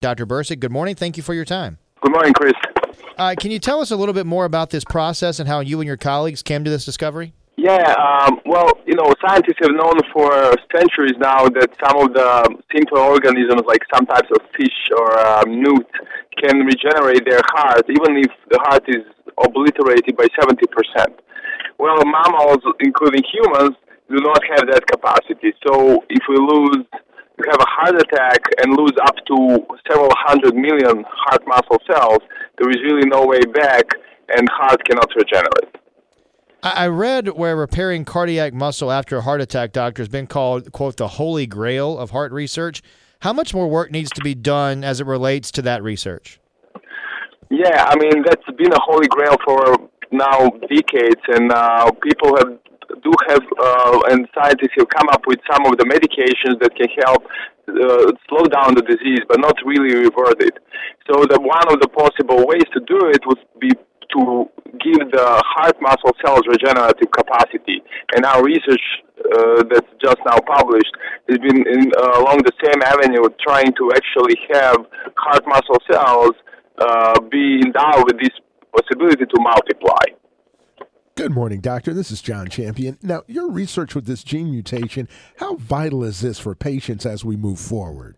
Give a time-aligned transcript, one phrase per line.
[0.00, 0.24] Dr.
[0.24, 0.94] Bursac, good morning.
[0.94, 1.76] Thank you for your time.
[2.00, 2.54] Good morning, Chris.
[3.18, 5.78] Uh, can you tell us a little bit more about this process and how you
[5.78, 7.34] and your colleagues came to this discovery?
[7.58, 10.32] Yeah, um, well, you know, scientists have known for
[10.74, 15.60] centuries now that some of the simple organisms, like some types of fish or um,
[15.60, 15.86] newt,
[16.40, 19.04] can regenerate their heart, even if the heart is
[19.36, 20.64] obliterated by 70%.
[21.76, 23.76] Well, mammals, including humans,
[24.08, 25.52] do not have that capacity.
[25.68, 26.86] So if we lose,
[27.50, 32.20] have a heart attack and lose up to several hundred million heart muscle cells,
[32.58, 33.86] there is really no way back,
[34.28, 35.76] and heart cannot regenerate.
[36.62, 40.98] I read where repairing cardiac muscle after a heart attack, doctor, has been called, quote,
[40.98, 42.82] the holy grail of heart research.
[43.20, 46.38] How much more work needs to be done as it relates to that research?
[47.50, 52.58] Yeah, I mean, that's been a holy grail for now decades, and uh, people have
[53.02, 56.88] do have, uh, and scientists have come up with some of the medications that can
[57.04, 57.24] help
[57.68, 60.58] uh, slow down the disease, but not really revert it.
[61.06, 63.70] So, the one of the possible ways to do it would be
[64.16, 64.50] to
[64.82, 67.82] give the heart muscle cells regenerative capacity.
[68.14, 68.82] And our research
[69.18, 70.92] uh, that's just now published
[71.28, 74.82] has been in, uh, along the same avenue, trying to actually have
[75.16, 76.34] heart muscle cells
[76.78, 78.34] uh, be endowed with this
[78.74, 80.19] possibility to multiply.
[81.20, 81.92] Good morning, doctor.
[81.92, 82.96] This is John Champion.
[83.02, 87.36] Now, your research with this gene mutation, how vital is this for patients as we
[87.36, 88.16] move forward?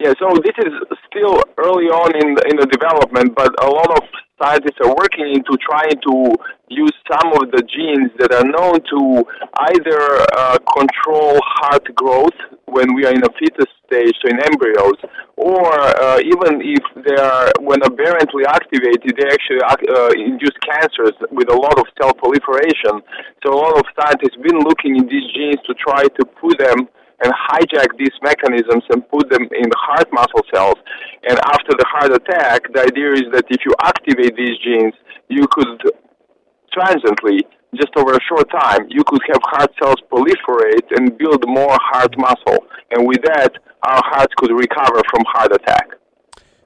[0.00, 0.72] Yeah, so this is
[1.06, 4.08] still early on in the, in the development, but a lot of
[4.42, 6.32] scientists are working into trying to
[6.70, 9.28] use some of the genes that are known to
[9.68, 14.96] either uh, control heart growth when we are in a fetus stage, so in embryos,
[15.36, 21.52] or uh, even if they are, when aberrantly activated, they actually uh, induce cancers with
[21.52, 23.04] a lot of cell proliferation.
[23.44, 26.56] So a lot of scientists have been looking in these genes to try to put
[26.56, 26.88] them
[27.22, 30.78] and hijack these mechanisms and put them in the heart muscle cells.
[31.22, 34.94] And after the heart attack, the idea is that if you activate these genes,
[35.28, 35.82] you could
[36.72, 41.76] transiently, just over a short time, you could have heart cells proliferate and build more
[41.80, 42.64] heart muscle.
[42.90, 43.52] And with that,
[43.86, 45.88] our hearts could recover from heart attack.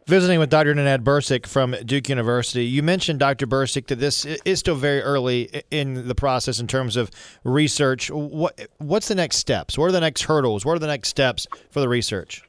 [0.06, 0.72] Visiting with Dr.
[0.72, 3.44] Nenad Bursac from Duke University, you mentioned, Dr.
[3.44, 7.10] Bursac, that this is still very early in the process in terms of
[7.42, 8.08] research.
[8.08, 9.76] What What's the next steps?
[9.76, 10.64] What are the next hurdles?
[10.64, 12.45] What are the next steps for the research?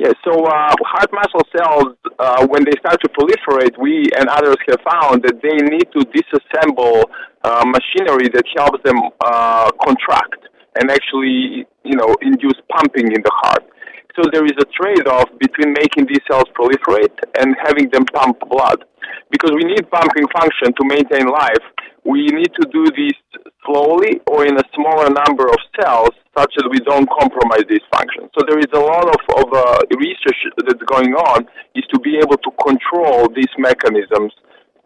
[0.00, 4.56] Yeah, so uh, heart muscle cells, uh, when they start to proliferate, we and others
[4.72, 7.04] have found that they need to disassemble
[7.44, 10.40] uh, machinery that helps them uh, contract
[10.80, 13.68] and actually, you know, induce pumping in the heart.
[14.16, 18.80] So there is a trade-off between making these cells proliferate and having them pump blood.
[19.28, 21.64] Because we need pumping function to maintain life,
[22.08, 26.68] we need to do this slowly or in a smaller number of cells such that
[26.70, 28.30] we don't compromise these functions.
[28.38, 32.16] So there is a lot of, of uh, research that's going on is to be
[32.18, 34.32] able to control these mechanisms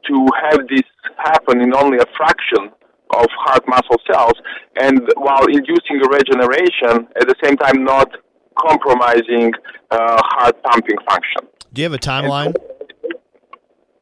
[0.08, 0.84] to have this
[1.16, 2.70] happen in only a fraction
[3.14, 4.34] of heart muscle cells
[4.80, 8.10] and while inducing a regeneration at the same time not
[8.58, 9.52] compromising
[9.90, 11.48] uh, heart pumping function.
[11.72, 12.54] Do you have a timeline?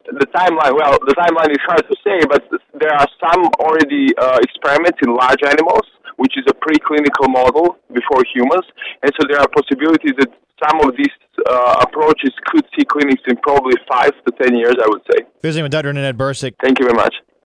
[0.07, 2.45] the timeline, well, the timeline is hard to say, but
[2.83, 8.23] there are some already uh, experiments in large animals, which is a preclinical model before
[8.35, 8.67] humans,
[9.03, 11.15] and so there are possibilities that some of these
[11.49, 15.25] uh, approaches could see clinics in probably five to ten years, I would say.
[15.43, 15.93] Visiting with Dr.
[15.93, 16.55] Nenad Bursac.
[16.63, 17.15] Thank you very much.